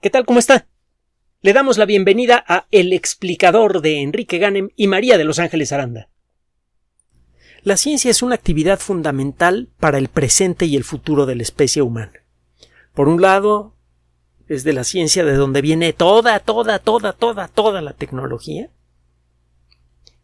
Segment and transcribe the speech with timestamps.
[0.00, 0.26] ¿Qué tal?
[0.26, 0.66] ¿Cómo está?
[1.40, 5.72] Le damos la bienvenida a El explicador de Enrique Ganem y María de Los Ángeles
[5.72, 6.10] Aranda.
[7.62, 11.80] La ciencia es una actividad fundamental para el presente y el futuro de la especie
[11.80, 12.12] humana.
[12.92, 13.74] Por un lado,
[14.48, 18.68] es de la ciencia de donde viene toda, toda, toda, toda, toda la tecnología.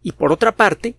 [0.02, 0.96] Y por otra parte,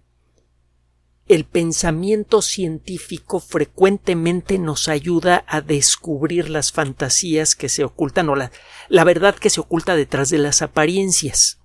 [1.28, 9.04] el pensamiento científico frecuentemente nos ayuda a descubrir las fantasías que se ocultan o la,
[9.04, 11.60] verdad que se oculta detrás de las apariencias.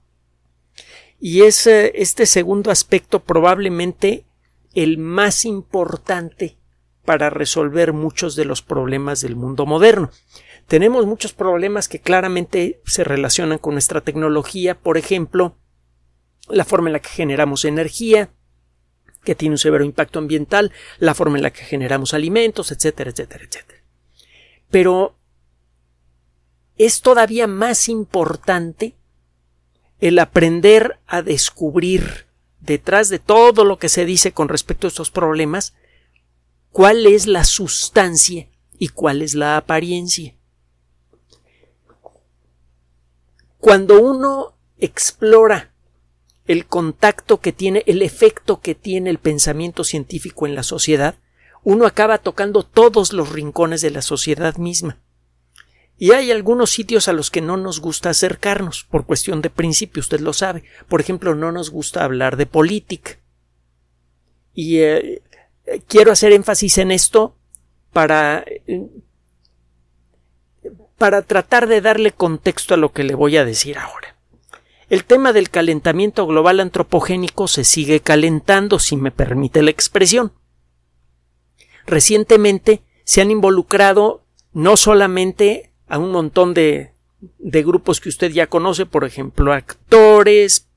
[1.20, 4.24] Y es eh, este segundo aspecto probablemente
[4.74, 6.56] el más importante
[7.04, 10.10] para resolver muchos de los problemas del mundo moderno.
[10.68, 15.56] Tenemos muchos problemas que claramente se relacionan con nuestra tecnología, por ejemplo,
[16.48, 18.30] la forma en la que generamos energía,
[19.24, 23.44] que tiene un severo impacto ambiental, la forma en la que generamos alimentos, etcétera, etcétera,
[23.44, 23.82] etcétera.
[24.70, 25.16] Pero
[26.76, 28.94] es todavía más importante
[30.00, 32.26] el aprender a descubrir
[32.60, 35.74] detrás de todo lo que se dice con respecto a estos problemas
[36.70, 38.48] cuál es la sustancia
[38.78, 40.34] y cuál es la apariencia.
[43.58, 45.72] Cuando uno explora
[46.48, 51.14] el contacto que tiene, el efecto que tiene el pensamiento científico en la sociedad,
[51.62, 54.98] uno acaba tocando todos los rincones de la sociedad misma.
[55.96, 60.00] Y hay algunos sitios a los que no nos gusta acercarnos, por cuestión de principio,
[60.00, 60.64] usted lo sabe.
[60.88, 63.18] Por ejemplo, no nos gusta hablar de política.
[64.54, 65.22] Y eh,
[65.86, 67.36] quiero hacer énfasis en esto
[67.92, 68.44] para
[70.98, 74.17] para tratar de darle contexto a lo que le voy a decir ahora.
[74.88, 80.32] El tema del calentamiento global antropogénico se sigue calentando, si me permite la expresión.
[81.86, 84.22] Recientemente se han involucrado
[84.52, 86.92] no solamente a un montón de,
[87.38, 90.68] grupos que usted ya conoce, por ejemplo, actores,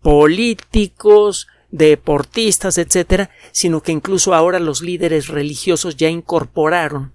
[0.00, 7.12] políticos, deportistas, etcétera, sino que incluso ahora los líderes religiosos ya incorporaron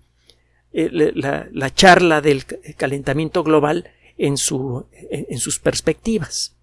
[0.71, 2.45] eh, la, charla del
[2.77, 6.55] calentamiento global en, su, en sus perspectivas.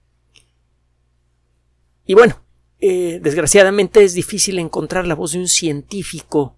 [2.06, 2.44] Y bueno,
[2.81, 6.56] eh, desgraciadamente es difícil encontrar la voz de un científico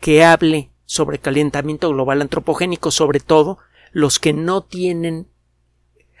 [0.00, 3.58] que hable sobre calentamiento global antropogénico, sobre todo
[3.92, 5.28] los que no tienen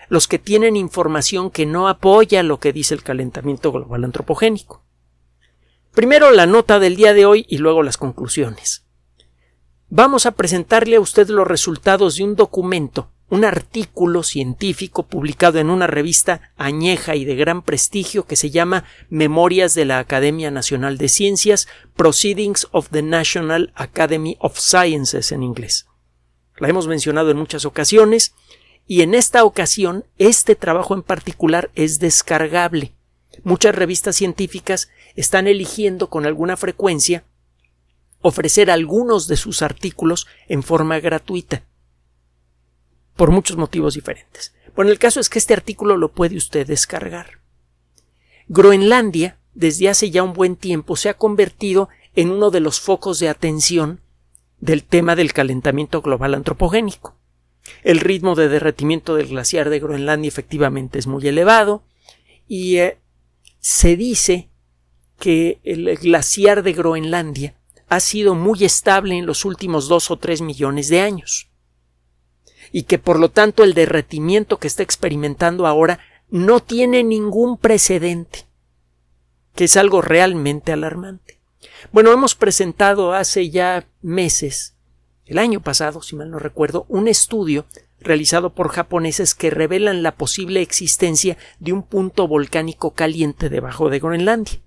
[0.08, 4.84] los que tienen información que no apoya lo que dice el calentamiento global antropogénico.
[5.92, 8.86] Primero la nota del día de hoy y luego las conclusiones.
[9.88, 15.70] Vamos a presentarle a usted los resultados de un documento un artículo científico publicado en
[15.70, 20.96] una revista añeja y de gran prestigio que se llama Memorias de la Academia Nacional
[20.96, 21.66] de Ciencias,
[21.96, 25.86] Proceedings of the National Academy of Sciences en inglés.
[26.58, 28.32] La hemos mencionado en muchas ocasiones
[28.86, 32.92] y en esta ocasión este trabajo en particular es descargable.
[33.42, 37.24] Muchas revistas científicas están eligiendo con alguna frecuencia
[38.22, 41.64] ofrecer algunos de sus artículos en forma gratuita
[43.16, 44.54] por muchos motivos diferentes.
[44.74, 47.40] Bueno, el caso es que este artículo lo puede usted descargar.
[48.48, 53.18] Groenlandia, desde hace ya un buen tiempo, se ha convertido en uno de los focos
[53.18, 54.00] de atención
[54.60, 57.16] del tema del calentamiento global antropogénico.
[57.82, 61.82] El ritmo de derretimiento del glaciar de Groenlandia efectivamente es muy elevado
[62.46, 62.98] y eh,
[63.58, 64.50] se dice
[65.18, 67.56] que el glaciar de Groenlandia
[67.88, 71.50] ha sido muy estable en los últimos dos o tres millones de años
[72.72, 75.98] y que por lo tanto el derretimiento que está experimentando ahora
[76.30, 78.46] no tiene ningún precedente,
[79.54, 81.40] que es algo realmente alarmante.
[81.92, 84.76] Bueno, hemos presentado hace ya meses,
[85.24, 87.66] el año pasado, si mal no recuerdo, un estudio
[87.98, 93.98] realizado por japoneses que revelan la posible existencia de un punto volcánico caliente debajo de
[93.98, 94.60] Groenlandia.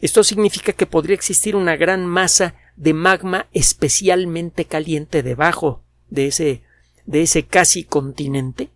[0.00, 6.62] Esto significa que podría existir una gran masa de magma especialmente caliente debajo de ese,
[7.06, 8.70] de ese casi continente.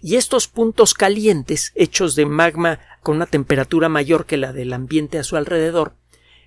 [0.00, 5.18] Y estos puntos calientes, hechos de magma con una temperatura mayor que la del ambiente
[5.18, 5.94] a su alrededor,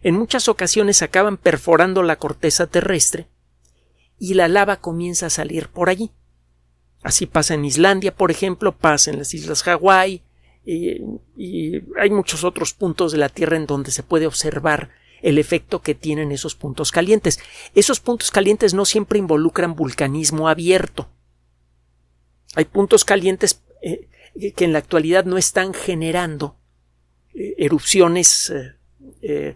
[0.01, 3.27] en muchas ocasiones acaban perforando la corteza terrestre
[4.17, 6.11] y la lava comienza a salir por allí.
[7.03, 10.23] Así pasa en Islandia, por ejemplo, pasa en las islas Hawái,
[10.63, 11.01] y,
[11.35, 14.91] y, hay muchos otros puntos de la Tierra en donde se puede observar
[15.21, 17.39] el efecto que tienen esos puntos calientes.
[17.75, 21.09] Esos puntos calientes no siempre involucran vulcanismo abierto.
[22.56, 24.07] Hay puntos calientes eh,
[24.56, 26.57] que en la actualidad no están generando
[27.33, 28.51] eh, erupciones
[29.21, 29.56] eh,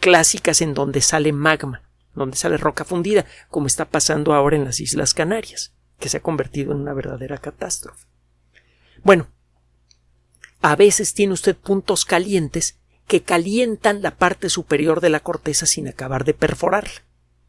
[0.00, 1.82] clásicas en donde sale magma.
[2.14, 6.22] donde sale roca fundida, como está pasando ahora en las Islas Canarias, que se ha
[6.22, 8.06] convertido en una verdadera catástrofe.
[9.04, 9.28] Bueno,
[10.62, 15.88] a veces tiene usted puntos calientes que calientan la parte superior de la corteza sin
[15.88, 17.04] acabar de perforarla.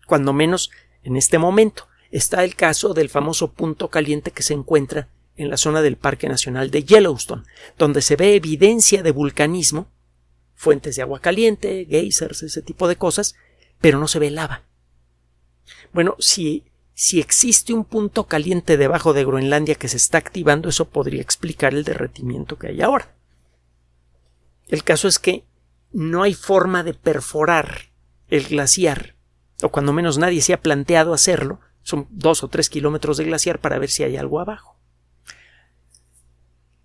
[0.05, 0.71] Cuando menos
[1.03, 5.57] en este momento está el caso del famoso punto caliente que se encuentra en la
[5.57, 7.43] zona del Parque Nacional de Yellowstone,
[7.77, 9.87] donde se ve evidencia de vulcanismo,
[10.55, 13.35] fuentes de agua caliente, geysers, ese tipo de cosas,
[13.79, 14.63] pero no se ve lava.
[15.93, 16.63] Bueno, si,
[16.93, 21.73] si existe un punto caliente debajo de Groenlandia que se está activando, eso podría explicar
[21.73, 23.13] el derretimiento que hay ahora.
[24.67, 25.45] El caso es que
[25.91, 27.91] no hay forma de perforar
[28.27, 29.15] el glaciar,
[29.61, 33.59] o cuando menos nadie se ha planteado hacerlo, son dos o tres kilómetros de glaciar
[33.59, 34.77] para ver si hay algo abajo.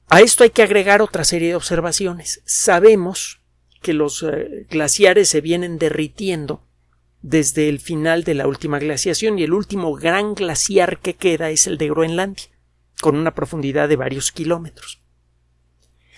[0.08, 2.42] A esto hay que agregar otra serie de observaciones.
[2.44, 3.40] Sabemos
[3.80, 6.66] que los eh, glaciares se vienen derritiendo
[7.22, 11.66] desde el final de la última glaciación y el último gran glaciar que queda es
[11.66, 12.50] el de Groenlandia,
[13.00, 15.01] con una profundidad de varios kilómetros.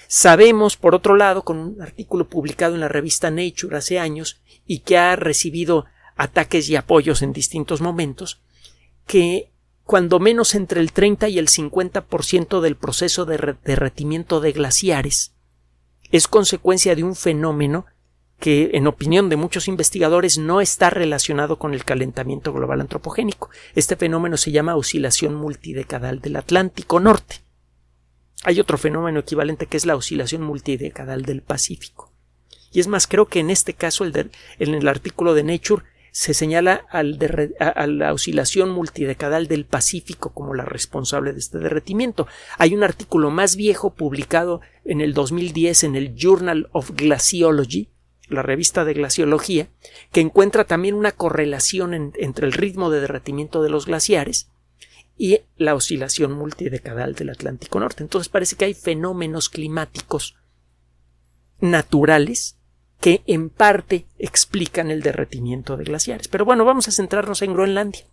[0.08, 4.80] Sabemos, por otro lado, con un artículo publicado en la revista Nature hace años y
[4.80, 5.86] que ha recibido
[6.16, 8.40] ataques y apoyos en distintos momentos,
[9.06, 9.50] que
[9.84, 15.34] cuando menos entre el 30 y el 50% del proceso de derretimiento de glaciares
[16.10, 17.86] es consecuencia de un fenómeno
[18.38, 23.50] que, en opinión de muchos investigadores, no está relacionado con el calentamiento global antropogénico.
[23.74, 27.43] Este fenómeno se llama oscilación multidecadal del Atlántico Norte.
[28.44, 32.12] Hay otro fenómeno equivalente que es la oscilación multidecadal del Pacífico.
[32.72, 36.32] Y es más, creo que en este caso, el en el artículo de Nature, se
[36.32, 37.18] señala al
[37.58, 42.28] a, la oscilación multidecadal del Pacífico como la responsable de este derretimiento.
[42.56, 47.88] Hay un artículo más viejo publicado en el 2010 en el Journal of Glaciology,
[48.28, 49.68] la revista de glaciología,
[50.12, 54.50] que encuentra también una correlación entre el ritmo de derretimiento de los glaciares
[55.16, 58.02] y la oscilación multidecadal del Atlántico Norte.
[58.02, 60.36] Entonces parece que hay fenómenos climáticos
[61.60, 62.58] naturales
[63.00, 66.28] que en parte explican el derretimiento de glaciares.
[66.28, 68.06] Pero bueno, vamos a centrarnos en Groenlandia.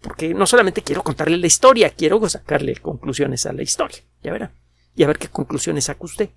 [0.00, 3.98] Porque no solamente quiero contarle la historia, quiero sacarle conclusiones a la historia.
[4.22, 4.52] Ya verá.
[4.96, 6.30] Y a ver qué conclusiones saca usted.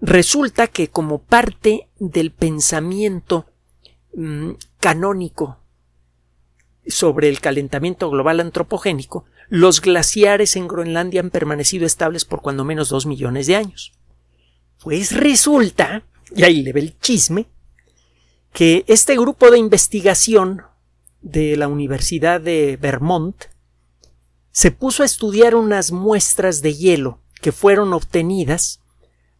[0.00, 3.46] Resulta que como parte del pensamiento
[4.14, 5.59] mm, canónico
[6.86, 12.88] sobre el calentamiento global antropogénico, los glaciares en Groenlandia han permanecido estables por cuando menos
[12.88, 13.92] dos millones de años.
[14.82, 16.04] Pues resulta,
[16.34, 17.46] y ahí le ve el chisme,
[18.52, 20.62] que este grupo de investigación
[21.20, 23.44] de la Universidad de Vermont
[24.52, 28.80] se puso a estudiar unas muestras de hielo que fueron obtenidas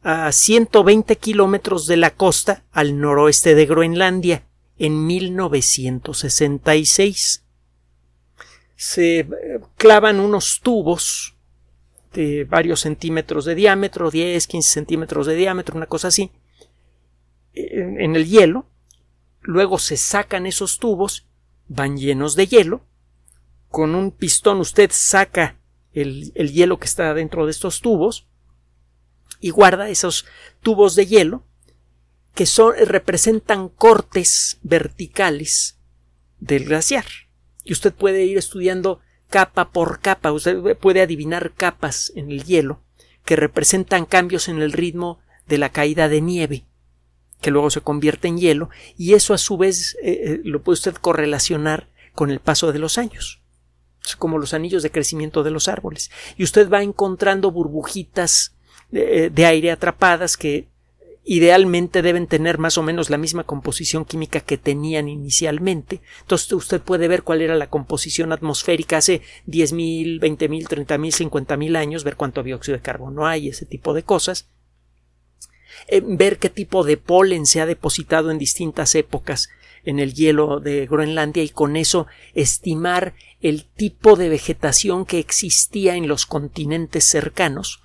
[0.02, 4.44] a 120 kilómetros de la costa al noroeste de Groenlandia
[4.81, 7.44] en 1966.
[8.75, 9.29] Se eh,
[9.77, 11.37] clavan unos tubos
[12.15, 16.32] de varios centímetros de diámetro, 10, 15 centímetros de diámetro, una cosa así,
[17.53, 18.65] en el hielo,
[19.43, 21.27] luego se sacan esos tubos,
[21.69, 22.81] van llenos de hielo,
[23.69, 25.59] con un pistón usted saca
[25.93, 28.27] el, el hielo que está dentro de estos tubos
[29.41, 30.25] y guarda esos
[30.62, 31.44] tubos de hielo
[32.35, 35.79] que son, representan cortes verticales
[36.38, 37.06] del glaciar.
[37.65, 42.82] Y usted puede ir estudiando capa por capa, usted puede adivinar capas en el hielo
[43.25, 46.65] que representan cambios en el ritmo de la caída de nieve,
[47.41, 50.75] que luego se convierte en hielo, y eso a su vez eh, eh, lo puede
[50.75, 53.41] usted correlacionar con el paso de los años,
[54.05, 58.56] es como los anillos de crecimiento de los árboles, y usted va encontrando burbujitas
[58.91, 60.67] de, de aire atrapadas que
[61.31, 66.01] idealmente deben tener más o menos la misma composición química que tenían inicialmente.
[66.22, 72.03] Entonces usted puede ver cuál era la composición atmosférica hace 10.000, 20.000, 30.000, 50.000 años,
[72.03, 74.49] ver cuánto dióxido de carbono hay, ese tipo de cosas.
[75.87, 79.51] Eh, ver qué tipo de polen se ha depositado en distintas épocas
[79.84, 85.94] en el hielo de Groenlandia y con eso estimar el tipo de vegetación que existía
[85.94, 87.81] en los continentes cercanos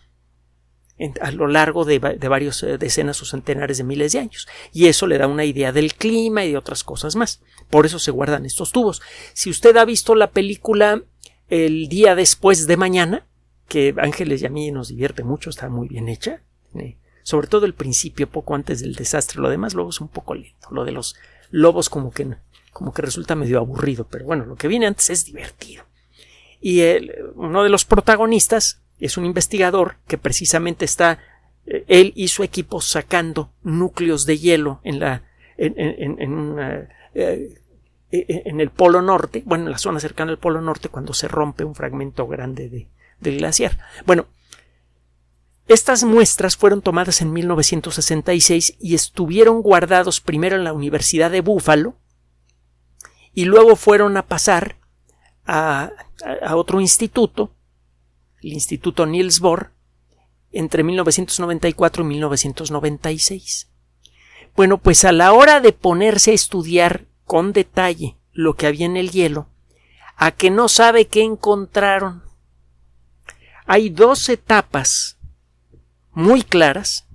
[1.22, 4.48] a lo largo de, varios eh, decenas o centenares de miles de años.
[4.72, 7.42] Y eso le da una idea del clima y de otras cosas más.
[7.70, 9.02] Por eso se guardan estos tubos.
[9.34, 11.04] Si usted ha visto la película
[11.48, 13.28] El día después de mañana,
[13.68, 16.42] que Ángeles y a mí nos divierte mucho, está muy bien hecha.
[17.24, 19.42] sobre todo el principio, poco antes del desastre.
[19.42, 20.70] Lo demás luego es un poco lento.
[20.72, 21.16] Lo de los
[21.52, 22.36] lobos como que,
[22.72, 24.08] como que resulta medio aburrido.
[24.10, 25.84] Pero bueno, lo que viene antes es divertido.
[26.62, 26.82] Y
[27.36, 31.20] uno de los protagonistas es un investigador que precisamente está
[31.66, 35.24] eh, él y su equipo sacando núcleos de hielo en la
[35.58, 37.62] en, eh,
[38.12, 41.28] eh, en el Polo Norte, bueno, en la zona cercana al Polo Norte, cuando se
[41.28, 42.88] rompe un fragmento grande de,
[43.20, 43.80] del glaciar.
[44.06, 44.28] Bueno,
[45.68, 51.96] estas muestras fueron tomadas en 1966 y estuvieron guardados primero en la Universidad de Búfalo
[53.34, 54.78] y luego fueron a pasar
[55.46, 55.92] a,
[56.44, 57.55] a otro instituto,
[58.46, 59.72] el Instituto Niels Bohr,
[60.52, 63.70] entre 1994 y 1996.
[64.56, 68.98] Bueno, pues a la hora de ponerse a estudiar con detalle lo que había en
[68.98, 69.50] el hielo,
[70.16, 72.24] a que no sabe qué encontraron.
[73.66, 75.18] Hay dos etapas
[76.12, 77.08] muy claras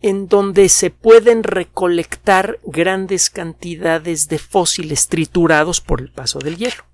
[0.00, 6.84] en donde se pueden recolectar grandes cantidades de fósiles triturados por el paso del hielo.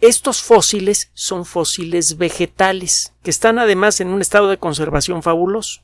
[0.00, 5.82] Estos fósiles son fósiles vegetales, que están además en un estado de conservación fabuloso.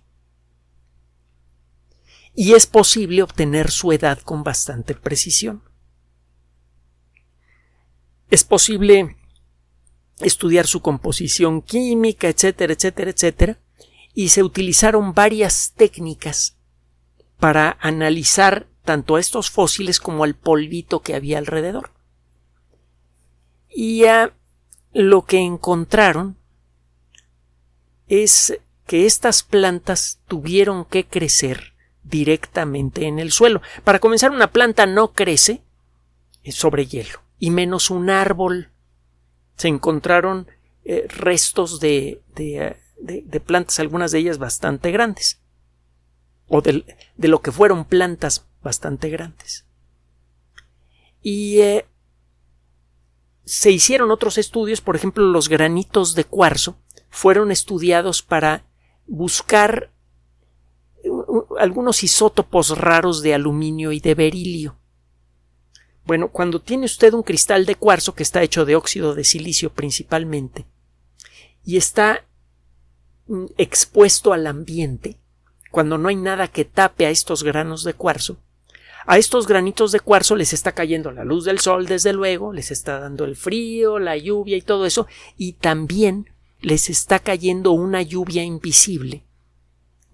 [2.32, 5.62] Y es posible obtener su edad con bastante precisión.
[8.30, 9.16] Es posible
[10.20, 13.58] estudiar su composición química, etcétera, etcétera, etcétera,
[14.14, 16.56] y se utilizaron varias técnicas
[17.38, 21.90] para analizar tanto a estos fósiles como al polvito que había alrededor.
[23.74, 24.04] Y
[24.92, 26.36] lo que encontraron
[28.06, 33.62] es que estas plantas tuvieron que crecer directamente en el suelo.
[33.82, 35.62] Para comenzar, una planta no crece
[36.44, 38.70] sobre hielo, y menos un árbol.
[39.56, 40.46] Se encontraron
[40.84, 45.40] eh, restos de, de, de, plantas, algunas de ellas bastante grandes,
[46.46, 46.84] o de,
[47.16, 49.64] lo que fueron plantas bastante grandes.
[51.22, 51.86] Y eh,
[53.44, 56.78] se hicieron otros estudios, por ejemplo, los granitos de cuarzo
[57.10, 58.64] fueron estudiados para
[59.06, 59.90] buscar
[61.58, 64.76] algunos isótopos raros de aluminio y de berilio.
[66.06, 69.72] Bueno, cuando tiene usted un cristal de cuarzo que está hecho de óxido de silicio
[69.72, 70.66] principalmente
[71.64, 72.24] y está
[73.26, 75.18] mm, expuesto al ambiente,
[75.70, 78.38] cuando no hay nada que tape a estos granos de cuarzo,
[79.06, 82.70] a estos granitos de cuarzo les está cayendo la luz del sol, desde luego, les
[82.70, 85.06] está dando el frío, la lluvia y todo eso,
[85.36, 86.30] y también
[86.60, 89.24] les está cayendo una lluvia invisible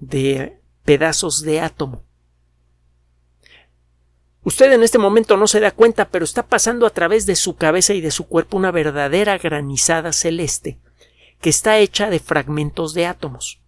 [0.01, 2.05] de pedazos de átomo.
[4.43, 7.57] Usted en este momento no se da cuenta, pero está pasando a través de su
[7.57, 10.79] cabeza y de su cuerpo una verdadera granizada celeste,
[11.41, 13.61] que está hecha de fragmentos de átomos.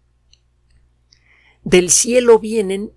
[1.63, 2.93] Del cielo vienen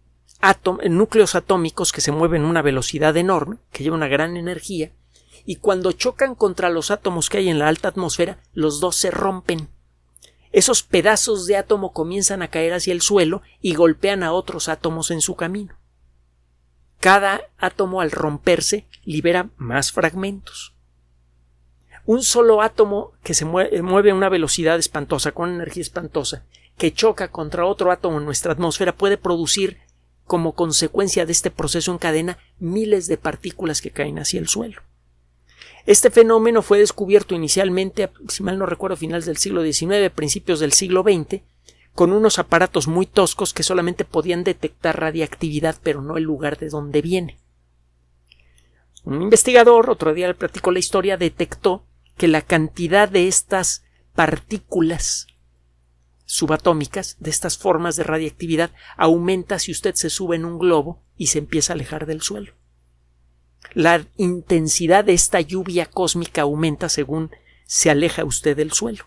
[0.90, 4.92] núcleos atómicos que se mueven a una velocidad enorme, que lleva una gran energía,
[5.46, 9.12] y cuando chocan contra los átomos que hay en la alta atmósfera, los dos se
[9.12, 9.70] rompen.
[10.52, 15.12] Esos pedazos de átomo comienzan a caer hacia el suelo y golpean a otros átomos
[15.12, 15.76] en su camino.
[17.00, 20.74] Cada átomo al romperse libera más fragmentos.
[22.06, 26.46] Un solo átomo que se mueve a una velocidad espantosa, con energía espantosa,
[26.78, 29.80] que choca contra otro átomo en nuestra atmósfera puede producir
[30.26, 34.82] como consecuencia de este proceso en cadena miles de partículas que caen hacia el suelo.
[35.86, 40.60] Este fenómeno fue descubierto inicialmente, si mal no recuerdo, a finales del siglo XIX, principios
[40.60, 41.42] del siglo XX,
[41.94, 46.70] con unos aparatos muy toscos que solamente podían detectar radiactividad, pero no el lugar de
[46.70, 47.40] donde viene.
[49.04, 51.86] Un investigador, otro día le platicó la historia, detectó
[52.18, 53.84] que la cantidad de estas
[54.16, 55.28] partículas
[56.26, 61.28] subatómicas, de estas formas de radiactividad, aumenta si usted se sube en un globo y
[61.28, 62.54] se empieza a alejar del suelo.
[63.74, 67.32] La intensidad de esta lluvia cósmica aumenta según
[67.66, 69.06] se aleja usted del suelo.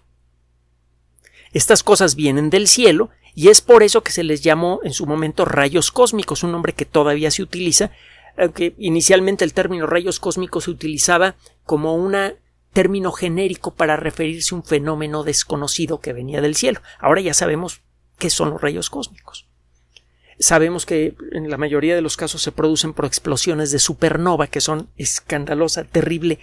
[1.52, 5.06] Estas cosas vienen del cielo y es por eso que se les llamó en su
[5.06, 7.92] momento rayos cósmicos, un nombre que todavía se utiliza,
[8.36, 12.34] aunque inicialmente el término rayos cósmicos se utilizaba como una
[12.78, 16.80] término genérico para referirse a un fenómeno desconocido que venía del cielo.
[17.00, 17.80] Ahora ya sabemos
[18.18, 19.48] qué son los rayos cósmicos.
[20.38, 24.60] Sabemos que en la mayoría de los casos se producen por explosiones de supernova que
[24.60, 26.38] son escandalosa, terrible,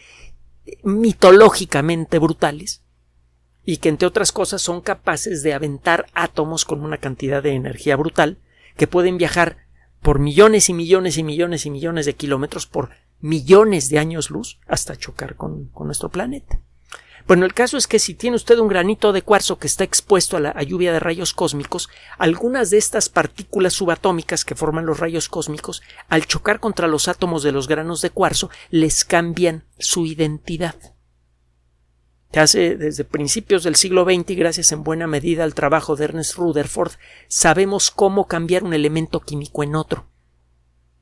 [0.84, 2.84] mitológicamente brutales
[3.64, 7.96] y que entre otras cosas son capaces de aventar átomos con una cantidad de energía
[7.96, 8.40] brutal
[8.76, 9.56] que pueden viajar
[10.02, 12.90] por millones y millones y millones y millones de kilómetros por
[13.22, 16.60] millones de años luz hasta chocar con, nuestro planeta.
[17.28, 20.38] Bueno, el caso es que si tiene usted un granito de cuarzo que está expuesto
[20.38, 25.28] a la lluvia de rayos cósmicos, algunas de estas partículas subatómicas que forman los rayos
[25.28, 30.76] cósmicos, al chocar contra los átomos de los granos de cuarzo, les cambian su identidad.
[32.32, 36.04] Se hace desde principios del siglo XX y gracias en buena medida al trabajo de
[36.04, 36.92] Ernest Rutherford,
[37.30, 40.06] sabemos cómo cambiar un elemento químico en otro.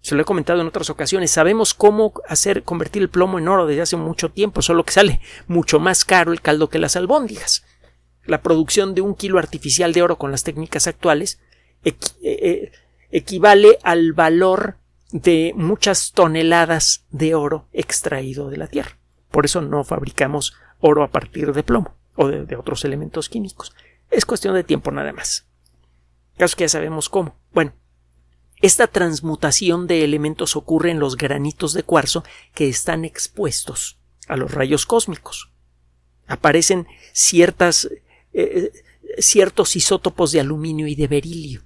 [0.03, 1.31] Se lo he comentado en otras ocasiones.
[1.31, 5.21] Sabemos cómo hacer convertir el plomo en oro desde hace mucho tiempo, solo que sale
[5.47, 7.63] mucho más caro el caldo que las albóndigas.
[8.25, 11.39] La producción de un kilo artificial de oro con las técnicas actuales
[11.85, 12.71] eh, eh,
[13.11, 14.75] equivale al valor
[15.13, 18.97] de muchas toneladas de oro extraído de la tierra.
[19.31, 23.73] Por eso no fabricamos oro a partir de plomo o de, otros elementos químicos.
[24.11, 25.47] Es cuestión de tiempo nada más.
[26.35, 27.37] Caso que ya sabemos cómo.
[27.53, 27.71] Bueno,
[28.63, 32.23] esta transmutación de elementos ocurre en los granitos de cuarzo
[32.55, 35.51] que están expuestos a los rayos cósmicos.
[36.27, 37.89] Aparecen ciertas,
[38.31, 38.71] eh,
[39.17, 41.65] ciertos isótopos de aluminio y de berilio.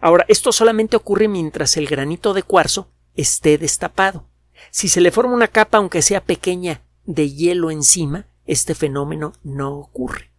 [0.00, 4.28] Ahora, esto solamente ocurre mientras el granito de cuarzo esté destapado.
[4.70, 9.76] Si se le forma una capa, aunque sea pequeña, de hielo encima, este fenómeno no
[9.76, 10.30] ocurre.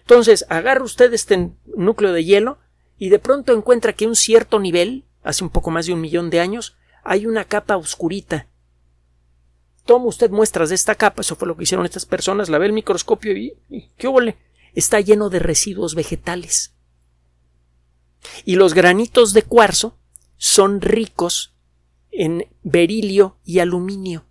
[0.00, 2.58] Entonces, agarra usted este núcleo de hielo,
[3.02, 6.30] y de pronto encuentra que un cierto nivel, hace un poco más de un millón
[6.30, 8.46] de años, hay una capa oscurita.
[9.84, 12.66] Toma usted muestras de esta capa, eso fue lo que hicieron estas personas, la ve
[12.66, 13.56] el microscopio y,
[13.96, 14.36] ¿qué huele?
[14.72, 16.76] Está lleno de residuos vegetales.
[18.44, 19.98] Y los granitos de cuarzo
[20.36, 21.56] son ricos
[22.12, 24.26] en berilio y aluminio,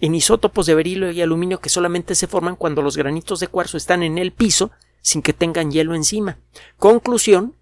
[0.00, 3.76] en isótopos de berilio y aluminio que solamente se forman cuando los granitos de cuarzo
[3.76, 6.40] están en el piso sin que tengan hielo encima.
[6.76, 7.54] Conclusión,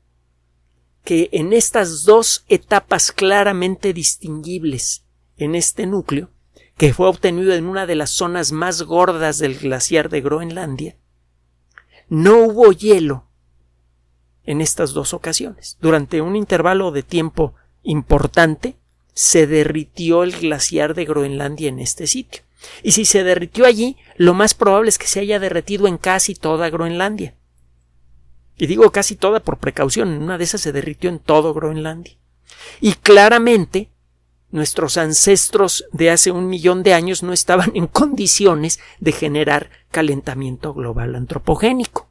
[1.05, 5.05] que en estas dos etapas claramente distinguibles
[5.37, 6.31] en este núcleo,
[6.77, 10.97] que fue obtenido en una de las zonas más gordas del glaciar de Groenlandia,
[12.09, 13.29] no hubo hielo
[14.45, 15.79] en estas dos ocasiones.
[15.81, 18.77] Durante un intervalo de tiempo importante,
[19.13, 22.43] se derritió el glaciar de Groenlandia en este sitio.
[22.83, 26.35] Y si se derritió allí, lo más probable es que se haya derretido en casi
[26.35, 27.35] toda Groenlandia.
[28.57, 32.17] Y digo casi toda por precaución, una de esas se derritió en todo Groenlandia.
[32.81, 33.91] Y claramente
[34.51, 40.73] nuestros ancestros de hace un millón de años no estaban en condiciones de generar calentamiento
[40.73, 42.09] global antropogénico.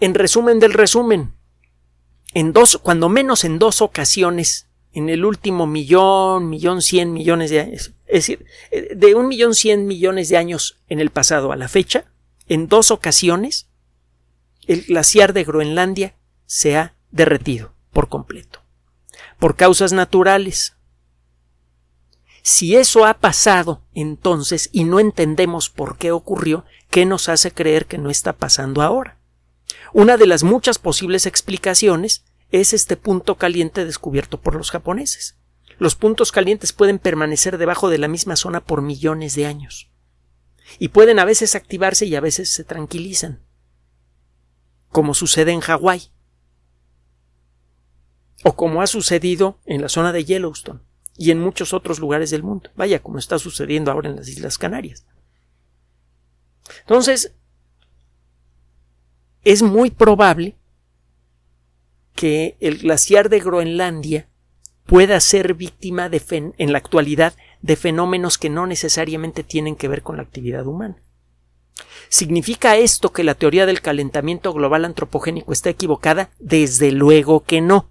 [0.00, 1.34] En resumen del resumen,
[2.34, 7.60] en dos, cuando menos en dos ocasiones, en el último millón, millón cien millones de
[7.60, 8.46] años, es decir,
[8.94, 12.06] de un millón cien millones de años en el pasado a la fecha,
[12.48, 13.68] en dos ocasiones
[14.66, 16.14] el glaciar de Groenlandia
[16.46, 18.60] se ha derretido por completo,
[19.38, 20.74] por causas naturales.
[22.42, 27.86] Si eso ha pasado entonces y no entendemos por qué ocurrió, ¿qué nos hace creer
[27.86, 29.18] que no está pasando ahora?
[29.92, 35.36] Una de las muchas posibles explicaciones es este punto caliente descubierto por los japoneses.
[35.78, 39.90] Los puntos calientes pueden permanecer debajo de la misma zona por millones de años
[40.78, 43.40] y pueden a veces activarse y a veces se tranquilizan,
[44.90, 46.10] como sucede en Hawái
[48.44, 50.80] o como ha sucedido en la zona de Yellowstone
[51.16, 52.70] y en muchos otros lugares del mundo.
[52.76, 55.04] Vaya, como está sucediendo ahora en las Islas Canarias.
[56.80, 57.34] Entonces,
[59.42, 60.56] es muy probable
[62.14, 64.28] que el glaciar de Groenlandia
[64.86, 66.22] pueda ser víctima de
[66.58, 70.96] en la actualidad de fenómenos que no necesariamente tienen que ver con la actividad humana.
[72.08, 76.30] ¿Significa esto que la teoría del calentamiento global antropogénico está equivocada?
[76.38, 77.90] Desde luego que no.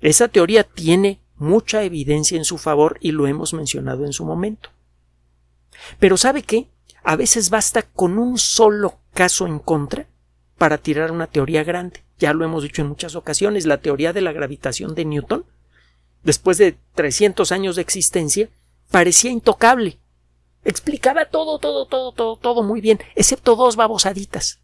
[0.00, 4.70] Esa teoría tiene mucha evidencia en su favor y lo hemos mencionado en su momento.
[5.98, 6.68] Pero ¿sabe qué?
[7.02, 10.06] A veces basta con un solo caso en contra
[10.58, 12.04] para tirar una teoría grande.
[12.18, 15.44] Ya lo hemos dicho en muchas ocasiones, la teoría de la gravitación de Newton
[16.22, 18.50] después de 300 años de existencia,
[18.90, 19.98] parecía intocable.
[20.64, 24.60] Explicaba todo, todo, todo, todo, todo muy bien, excepto dos babosaditas.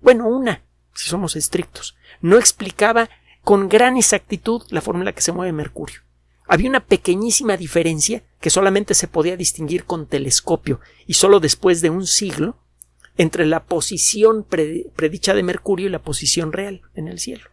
[0.00, 0.62] Bueno, una,
[0.94, 1.96] si somos estrictos.
[2.20, 3.08] No explicaba
[3.42, 6.00] con gran exactitud la forma en la que se mueve Mercurio.
[6.46, 11.90] Había una pequeñísima diferencia que solamente se podía distinguir con telescopio y solo después de
[11.90, 12.56] un siglo
[13.18, 17.50] entre la posición predicha de Mercurio y la posición real en el cielo.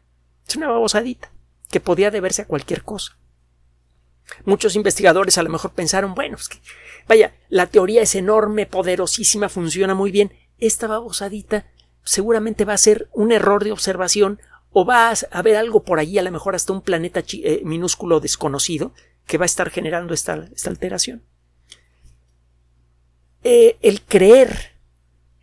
[0.47, 1.31] Es una babosadita
[1.69, 3.17] que podía deberse a cualquier cosa.
[4.43, 6.59] Muchos investigadores a lo mejor pensaron, bueno, que,
[7.07, 10.33] vaya, la teoría es enorme, poderosísima, funciona muy bien.
[10.57, 11.65] Esta babosadita
[12.03, 14.39] seguramente va a ser un error de observación
[14.71, 18.19] o va a haber algo por allí, a lo mejor hasta un planeta eh, minúsculo
[18.19, 18.93] desconocido,
[19.25, 21.23] que va a estar generando esta, esta alteración.
[23.43, 24.73] Eh, el creer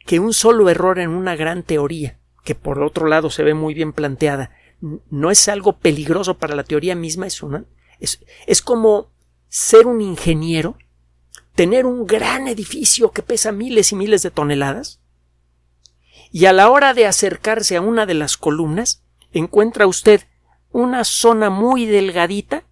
[0.07, 3.75] que un solo error en una gran teoría, que por otro lado se ve muy
[3.75, 4.51] bien planteada,
[5.11, 7.65] no es algo peligroso para la teoría misma, es una,
[8.03, 9.11] es, como
[9.49, 10.77] ser un ingeniero
[11.55, 15.01] tener un gran edificio que pesa miles y miles de toneladas
[16.31, 20.23] y a la hora de acercarse a una de las columnas encuentra usted
[20.71, 22.65] una zona muy delgadita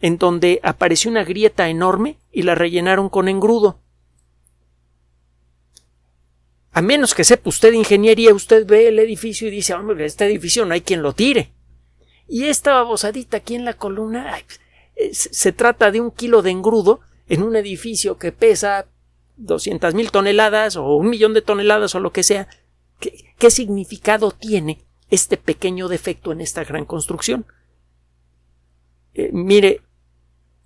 [0.00, 3.78] en donde apareció una grieta enorme y la rellenaron con engrudo.
[6.72, 10.64] A menos que sepa usted ingeniería, usted ve el edificio y dice, hombre, este edificio
[10.64, 11.52] no hay quien lo tire.
[12.28, 14.36] Y esta babosadita aquí en la columna,
[15.12, 18.86] se trata de un kilo de engrudo en un edificio que pesa
[19.36, 22.48] doscientas mil toneladas o un millón de toneladas o lo que sea.
[23.00, 27.46] ¿Qué, ¿Qué significado tiene este pequeño defecto en esta gran construcción?
[29.14, 29.82] Eh, mire,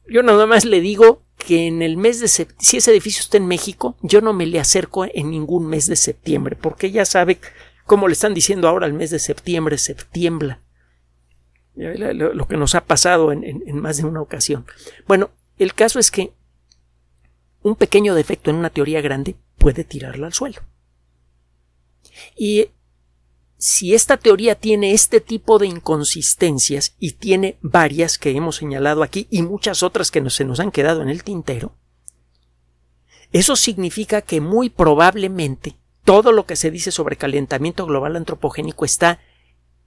[0.08, 3.36] yo nada más le digo que en el mes de septiembre, si ese edificio está
[3.36, 7.38] en México, yo no me le acerco en ningún mes de septiembre, porque ya sabe,
[7.84, 10.60] como le están diciendo ahora, el mes de septiembre se tiembla.
[11.76, 14.66] Lo, que nos ha pasado en, más de una ocasión.
[15.06, 16.32] Bueno, el caso es que
[17.62, 20.62] un pequeño defecto en una teoría grande puede tirarla al suelo.
[22.34, 22.68] Y
[23.58, 29.26] si esta teoría tiene este tipo de inconsistencias y tiene varias que hemos señalado aquí
[29.30, 31.74] y muchas otras que se nos han quedado en el tintero,
[33.32, 39.20] eso significa que muy probablemente todo lo que se dice sobre calentamiento global antropogénico está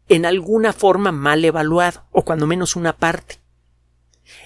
[0.09, 3.39] en alguna forma mal evaluado, o cuando menos una parte.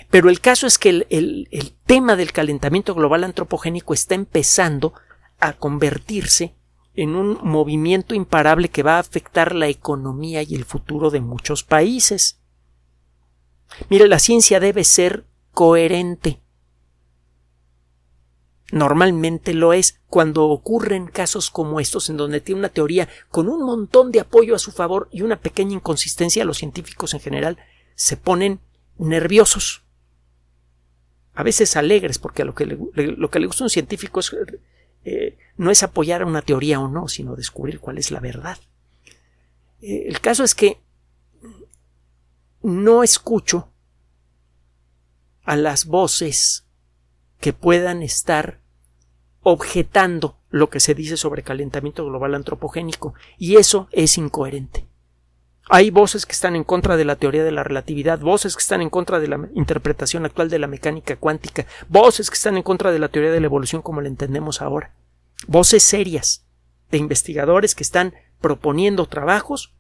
[0.10, 4.94] Pero el caso es que el, el tema del calentamiento global antropogénico está empezando
[5.40, 6.56] a convertirse
[6.96, 11.64] en un movimiento imparable que va a afectar la economía y el futuro de muchos
[11.64, 12.40] países.
[13.90, 16.43] Mire, la ciencia debe ser coherente.
[18.74, 23.64] Normalmente lo es cuando ocurren casos como estos en donde tiene una teoría con un
[23.64, 27.60] montón de apoyo a su favor y una pequeña inconsistencia, los científicos en general
[27.94, 28.62] se ponen
[28.98, 29.84] nerviosos.
[31.36, 34.36] A veces alegres, porque lo que le, lo que le gusta a un científico es
[35.06, 38.58] eh, no es apoyar a una teoría o no, sino descubrir cuál es la verdad.
[39.84, 40.82] Eh, el caso es que
[42.64, 43.72] no escucho
[45.44, 46.66] a las voces
[47.40, 48.63] que puedan estar
[49.44, 54.88] objetando lo que se dice sobre calentamiento global antropogénico, y eso es incoherente.
[55.70, 58.82] Hay voces que están en contra de la teoría de la relatividad, voces que están
[58.82, 62.92] en contra de la interpretación actual de la mecánica cuántica, voces que están en contra
[62.92, 64.94] de la teoría de la evolución como la entendemos ahora,
[65.48, 66.46] voces serias
[66.92, 69.74] de investigadores que están proponiendo trabajos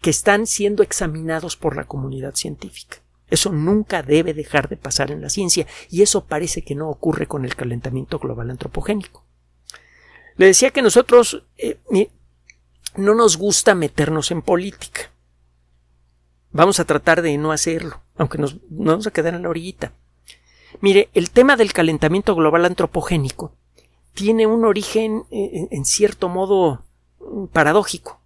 [0.00, 2.98] que están siendo examinados por la comunidad científica.
[3.30, 7.26] Eso nunca debe dejar de pasar en la ciencia y eso parece que no ocurre
[7.26, 9.24] con el calentamiento global antropogénico.
[10.36, 11.78] Le decía que nosotros eh,
[12.96, 15.10] no nos gusta meternos en política.
[16.50, 19.92] Vamos a tratar de no hacerlo, aunque nos, vamos a quedar en la orillita.
[20.80, 23.52] Mire, el tema del calentamiento global antropogénico
[24.14, 26.84] tiene un origen eh, en cierto modo
[27.52, 28.20] paradójico.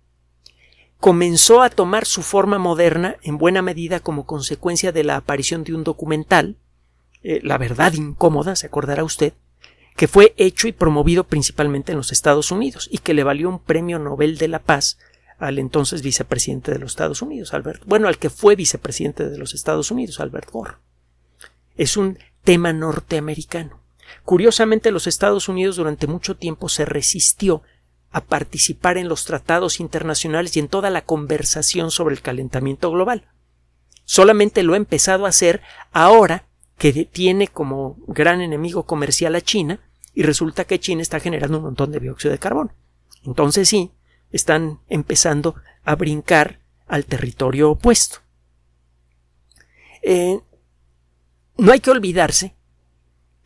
[1.03, 5.75] Comenzó a tomar su forma moderna en buena medida como consecuencia de la aparición de
[5.75, 6.59] un documental,
[7.25, 9.33] eh, La verdad incómoda, se acordará usted,
[9.97, 13.59] que fue hecho y promovido principalmente en los Estados Unidos y que le valió un
[13.59, 14.97] premio Nobel de la Paz
[15.41, 19.55] al entonces vicepresidente de los Estados Unidos, Albert, bueno, al que fue vicepresidente de los
[19.55, 20.75] Estados Unidos, Albert Gore.
[21.77, 23.81] Es un tema norteamericano.
[24.25, 27.65] Curiosamente, los Estados Unidos durante mucho tiempo se resistió
[28.13, 33.27] a participar en los tratados internacionales y en toda la conversación sobre el calentamiento global.
[34.05, 36.47] Solamente lo ha empezado a hacer ahora
[36.77, 39.81] que tiene como gran enemigo comercial a China
[40.15, 42.75] y resulta que China está generando un montón de dióxido de carbono.
[43.25, 43.93] Entonces sí,
[44.31, 48.19] están empezando a brincar al territorio opuesto.
[50.03, 50.41] Eh,
[51.57, 52.57] no hay que olvidarse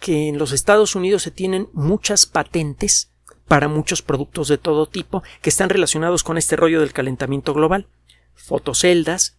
[0.00, 3.12] que en los Estados Unidos se tienen muchas patentes
[3.48, 7.86] para muchos productos de todo tipo que están relacionados con este rollo del calentamiento global.
[8.34, 9.36] Fotoceldas,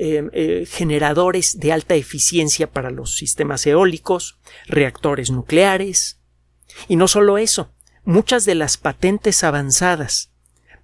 [0.00, 6.20] Em, eh, generadores de alta eficiencia para los sistemas eólicos, reactores nucleares.
[6.86, 7.72] Y no solo eso,
[8.04, 10.30] muchas de las patentes avanzadas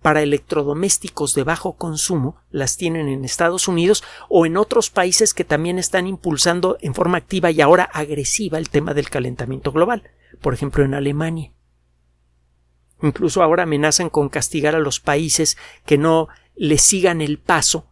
[0.02, 5.44] para electrodomésticos de bajo consumo las tienen en Estados Unidos o en otros países que
[5.44, 10.02] también están impulsando en forma activa y ahora agresiva el tema del calentamiento global,
[10.40, 11.53] por ejemplo en Alemania.
[13.04, 17.86] Incluso ahora amenazan con castigar a los países que no le sigan el paso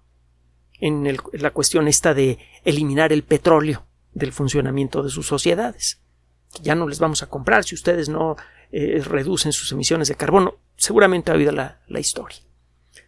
[0.81, 6.01] en, la cuestión esta de eliminar el petróleo del funcionamiento de sus sociedades.
[6.62, 8.37] Ya no les vamos a comprar si ustedes no
[8.70, 10.55] eh, reducen sus emisiones de carbono.
[10.77, 12.38] Seguramente ha habido la, historia.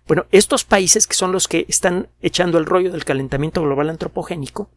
[0.07, 4.71] Bueno, estos países que son los que están echando el rollo del calentamiento global antropogénico,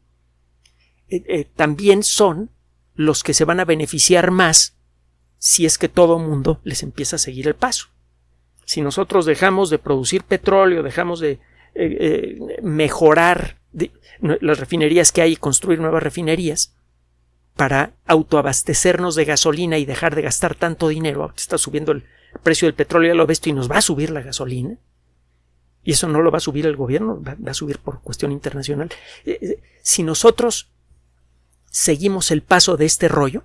[1.10, 2.52] eh, eh, también son
[2.96, 4.77] los que se van a beneficiar más
[5.38, 7.88] si es que todo mundo les empieza a seguir el paso.
[8.66, 11.40] Si nosotros dejamos de producir petróleo, dejamos de eh,
[11.76, 13.58] eh, mejorar
[14.20, 16.76] las refinerías que hay y construir nuevas refinerías
[17.56, 22.04] para autoabastecernos de gasolina y dejar de gastar tanto dinero, está subiendo el
[22.44, 24.78] precio del petróleo, ya lo ves, y nos va a subir la gasolina,
[25.84, 28.90] y eso no lo va a subir el gobierno, va, a subir por cuestión internacional.
[29.26, 30.70] Eh, si nosotros
[31.72, 33.44] seguimos el paso de este rollo,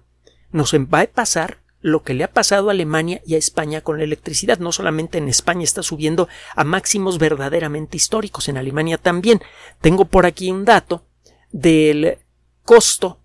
[0.50, 3.98] nos va a pasar lo que le ha pasado a Alemania y a España con
[3.98, 4.58] la electricidad.
[4.58, 9.42] No solamente en España está subiendo a máximos verdaderamente históricos, en Alemania también.
[9.80, 11.04] Tengo por aquí un dato
[11.50, 12.18] del
[12.64, 13.18] costo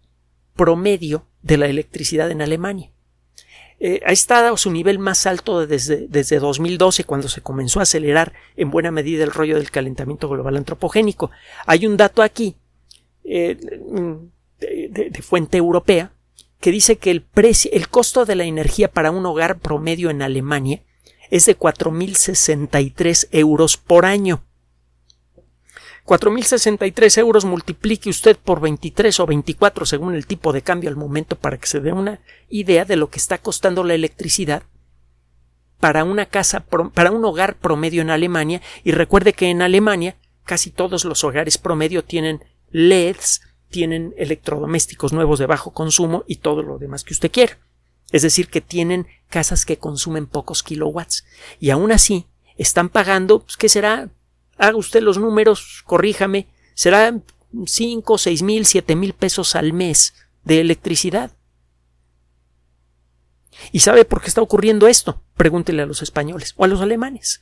[0.55, 2.91] promedio de la electricidad en Alemania.
[3.79, 8.33] Eh, ha estado su nivel más alto desde, desde 2012, cuando se comenzó a acelerar
[8.55, 11.29] en buena medida el rollo del calentamiento global antropogénico.
[11.67, 12.55] Hay un dato aquí
[13.23, 13.55] eh,
[14.59, 16.11] de fuente europea
[16.59, 20.21] que dice que el, precio, el costo de la energía para un hogar promedio en
[20.21, 20.83] Alemania
[21.29, 24.43] es de 4.063 euros por año.
[26.05, 31.37] 4.063 euros multiplique usted por 23 o 24 según el tipo de cambio al momento
[31.37, 34.63] para que se dé una idea de lo que está costando la electricidad
[35.81, 40.71] para una casa, para un hogar promedio en Alemania y recuerde que en Alemania casi
[40.71, 42.41] todos los hogares promedio tienen
[42.71, 47.57] LEDs tienen electrodomésticos nuevos de bajo consumo y todo lo demás que usted quiera.
[48.11, 51.25] Es decir, que tienen casas que consumen pocos kilowatts.
[51.59, 52.25] Y aún así,
[52.57, 54.09] están pagando, pues, ¿qué será?
[54.57, 57.19] Haga usted los números, corríjame, será
[57.65, 61.31] cinco, seis mil, siete mil pesos al mes de electricidad.
[63.71, 65.21] ¿Y sabe por qué está ocurriendo esto?
[65.35, 67.41] Pregúntele a los españoles o a los alemanes.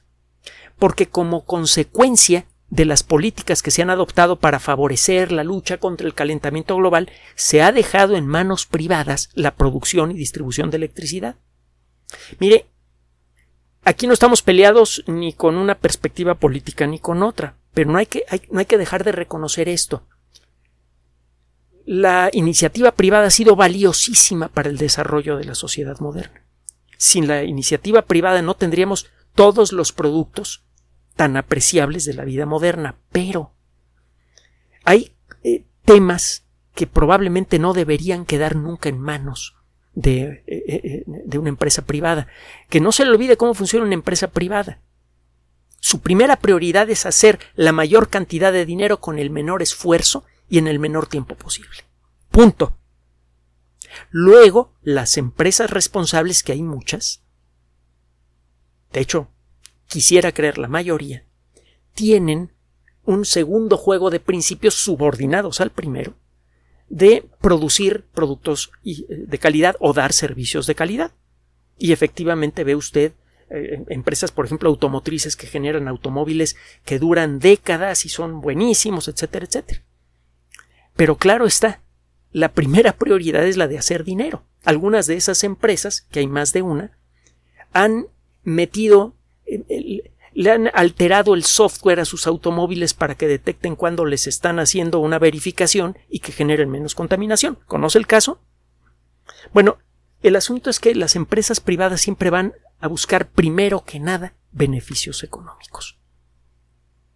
[0.79, 6.07] Porque como consecuencia de las políticas que se han adoptado para favorecer la lucha contra
[6.07, 11.35] el calentamiento global, se ha dejado en manos privadas la producción y distribución de electricidad.
[12.39, 12.67] Mire,
[13.83, 18.07] aquí no estamos peleados ni con una perspectiva política ni con otra, pero no hay
[18.07, 20.07] que, no hay que dejar de reconocer esto.
[21.85, 26.43] La iniciativa privada ha sido valiosísima para el desarrollo de la sociedad moderna.
[26.97, 30.63] Sin la iniciativa privada no tendríamos todos los productos
[31.15, 33.53] tan apreciables de la vida moderna, pero
[34.83, 39.55] hay eh, temas que probablemente no deberían quedar nunca en manos
[39.93, 42.27] de, eh, eh, de, una empresa privada.
[42.69, 44.81] Que no se le olvide cómo funciona una empresa privada.
[45.79, 50.57] Su primera prioridad es hacer la mayor cantidad de dinero con el menor esfuerzo y
[50.57, 51.85] en el menor tiempo posible.
[52.29, 52.77] Punto.
[54.09, 57.23] Luego, las empresas responsables, que hay muchas,
[58.91, 59.29] de hecho,
[59.87, 61.23] quisiera creer la mayoría,
[61.93, 62.51] tienen
[63.05, 66.15] un segundo juego de principios subordinados al primero,
[66.89, 71.11] de producir productos eh, de calidad o dar servicios de calidad.
[71.77, 73.13] Y efectivamente ve usted
[73.49, 79.45] eh, empresas, por ejemplo, automotrices que generan automóviles que duran décadas y son buenísimos, etcétera,
[79.45, 79.83] etcétera.
[80.95, 81.81] Pero claro está,
[82.31, 84.43] la primera prioridad es la de hacer dinero.
[84.63, 86.97] Algunas de esas empresas, que hay más de una,
[87.71, 88.07] han
[88.43, 89.15] metido
[89.45, 94.99] le han alterado el software a sus automóviles para que detecten cuando les están haciendo
[94.99, 97.57] una verificación y que generen menos contaminación.
[97.67, 98.39] ¿Conoce el caso?
[99.53, 99.77] Bueno,
[100.21, 105.23] el asunto es que las empresas privadas siempre van a buscar primero que nada beneficios
[105.23, 105.97] económicos.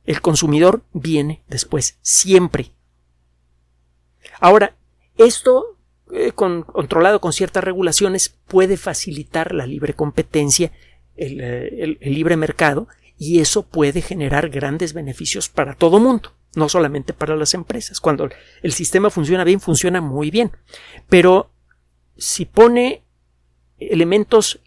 [0.06, 2.72] El consumidor viene después, siempre.
[4.40, 4.76] Ahora,
[5.18, 5.78] esto
[6.12, 10.72] eh, controlado con ciertas regulaciones puede facilitar la libre competencia
[11.20, 17.14] eh, el, libre mercado y eso puede generar grandes beneficios para todo mundo, no solamente
[17.14, 18.00] para las empresas.
[18.00, 18.30] Cuando
[18.64, 20.52] el sistema funciona bien, funciona muy bien.
[21.10, 21.52] Pero
[22.18, 23.04] si pone
[23.78, 24.62] elementos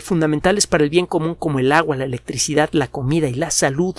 [0.00, 3.94] fundamentales para el bien común como el agua, la electricidad, la comida y la salud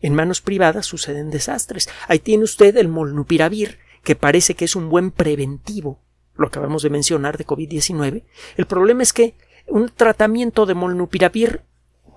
[0.00, 1.88] en manos privadas suceden desastres.
[2.08, 6.00] Ahí tiene usted el molnupiravir, que parece que es un buen preventivo,
[6.36, 8.24] lo acabamos de mencionar de COVID-19.
[8.56, 9.34] El problema es que
[9.70, 11.62] un tratamiento de molnupiravir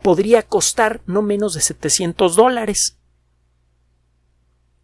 [0.02, 2.98] podría costar no menos de 700 dólares.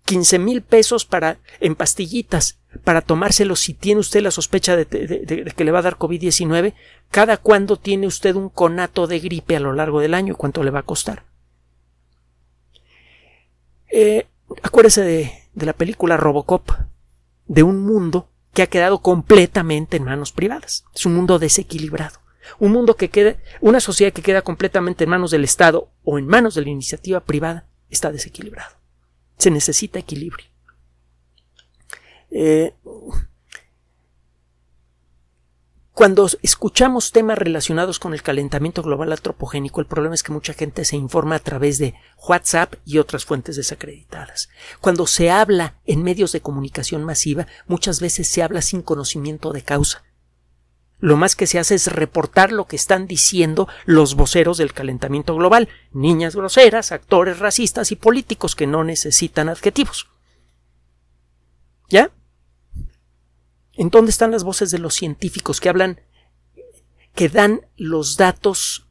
[0.06, 4.86] 15 mil pesos para, en pastillitas para tomárselo si tiene usted la sospecha de,
[5.56, 6.74] que le va a dar COVID-19.
[7.10, 10.36] ¿Cada cuándo tiene usted un conato de gripe a lo largo del año?
[10.36, 11.26] ¿Cuánto le va a costar?
[13.92, 14.28] Eh,
[14.62, 16.72] acuérdese de, de la película Robocop,
[17.48, 20.86] de un mundo que ha quedado completamente en manos privadas.
[20.94, 22.20] Es un mundo desequilibrado.
[22.58, 26.28] Un mundo que queda, una sociedad que queda completamente en manos del Estado o en
[26.28, 28.76] manos de la iniciativa privada está desequilibrado.
[29.38, 30.48] Se necesita equilibrio.
[32.32, 32.74] Eh,
[36.00, 40.86] cuando escuchamos temas relacionados con el calentamiento global antropogénico, el problema es que mucha gente
[40.86, 41.94] se informa a través de
[42.26, 44.48] WhatsApp y otras fuentes desacreditadas.
[44.80, 49.62] Cuando se habla en medios de comunicación masiva, muchas veces se habla sin conocimiento de
[49.62, 50.06] causa.
[51.00, 55.36] Lo más que se hace es reportar lo que están diciendo los voceros del calentamiento
[55.36, 60.10] global, niñas groseras, actores racistas y políticos que no necesitan adjetivos.
[61.88, 62.12] ¿Ya?
[63.74, 66.02] ¿En dónde están las voces de los científicos que hablan,
[67.16, 68.88] que dan los datos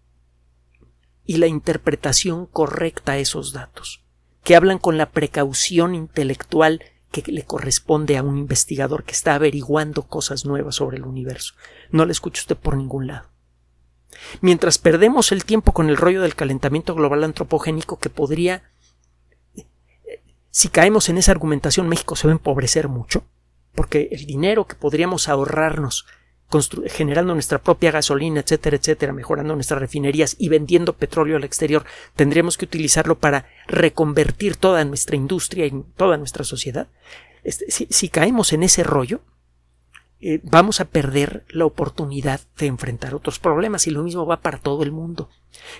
[1.26, 4.02] y la interpretación correcta a esos datos?
[4.44, 10.02] Que hablan con la precaución intelectual que le corresponde a un investigador que está averiguando
[10.02, 11.54] cosas nuevas sobre el universo.
[11.90, 13.28] No le escucha usted por ningún lado.
[14.40, 18.62] Mientras perdemos el tiempo con el rollo del calentamiento global antropogénico que podría
[20.50, 23.24] si caemos en esa argumentación México se va a empobrecer mucho
[23.74, 26.06] porque el dinero que podríamos ahorrarnos
[26.86, 31.84] generando nuestra propia gasolina, etcétera, etcétera, mejorando nuestras refinerías y vendiendo petróleo al exterior,
[32.16, 36.88] tendríamos que utilizarlo para reconvertir toda nuestra industria y toda nuestra sociedad.
[37.44, 39.20] Este, si, caemos en ese rollo,
[40.20, 44.58] eh, vamos a perder la oportunidad de enfrentar otros problemas y lo mismo va para
[44.58, 45.28] todo el mundo.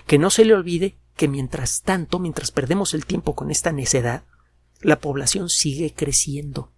[0.05, 4.23] Que no se le olvide que mientras tanto, mientras perdemos el tiempo con esta necedad,
[4.81, 6.71] la población sigue creciendo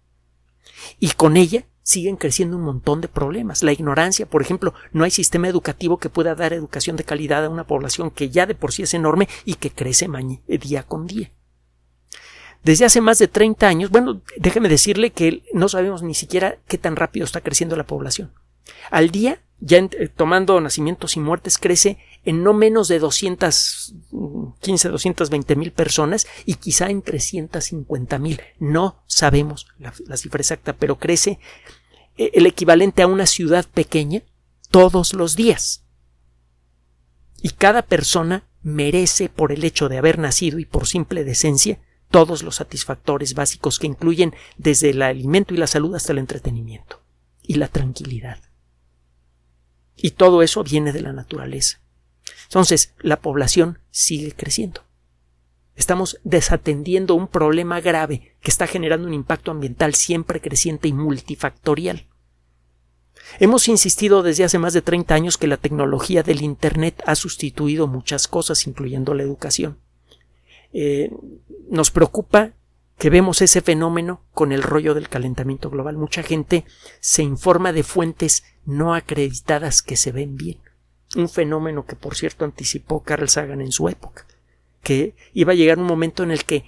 [0.98, 3.62] y con ella siguen creciendo un montón de problemas.
[3.62, 7.48] La ignorancia, por ejemplo, no hay sistema educativo que pueda dar educación de calidad a
[7.50, 10.08] una población que ya de por sí es enorme y que crece
[10.46, 11.30] día con día.
[12.62, 16.78] Desde hace más de 30 años, bueno, déjeme decirle que no sabemos ni siquiera qué
[16.78, 18.32] tan rápido está creciendo la población.
[18.90, 25.56] Al día, ya eh, tomando nacimientos y muertes, crece en no menos de 215, 220
[25.56, 28.40] mil personas y quizá en 350 mil.
[28.58, 31.38] No sabemos la, la cifra exacta, pero crece
[32.16, 34.22] eh, el equivalente a una ciudad pequeña
[34.70, 35.84] todos los días.
[37.42, 41.80] Y cada persona merece, por el hecho de haber nacido y por simple decencia,
[42.10, 47.02] todos los satisfactores básicos que incluyen desde el alimento y la salud hasta el entretenimiento
[47.42, 48.38] y la tranquilidad.
[49.96, 51.81] Y todo eso viene de la naturaleza.
[52.44, 54.82] Entonces, la población sigue creciendo.
[55.74, 62.06] Estamos desatendiendo un problema grave que está generando un impacto ambiental siempre creciente y multifactorial.
[63.40, 67.86] Hemos insistido desde hace más de 30 años que la tecnología del Internet ha sustituido
[67.86, 69.78] muchas cosas, incluyendo la educación.
[70.74, 71.10] Eh,
[71.70, 72.52] nos preocupa
[72.98, 75.96] que vemos ese fenómeno con el rollo del calentamiento global.
[75.96, 76.64] Mucha gente
[77.00, 80.58] se informa de fuentes no acreditadas que se ven bien
[81.16, 84.26] un fenómeno que por cierto anticipó Carl Sagan en su época,
[84.82, 86.64] que iba a llegar un momento en el que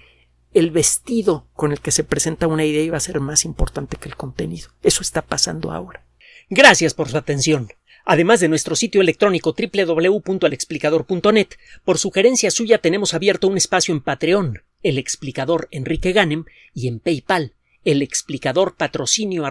[0.53, 4.09] el vestido con el que se presenta una idea iba a ser más importante que
[4.09, 4.71] el contenido.
[4.83, 6.05] Eso está pasando ahora.
[6.49, 7.69] Gracias por su atención.
[8.05, 11.49] Además de nuestro sitio electrónico www.alexplicador.net,
[11.85, 17.01] por sugerencia suya tenemos abierto un espacio en Patreon, el explicador Enrique Ganem, y en
[17.01, 17.55] PayPal,
[17.85, 19.45] el explicador patrocinio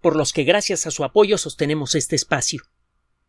[0.00, 2.62] por los que gracias a su apoyo sostenemos este espacio.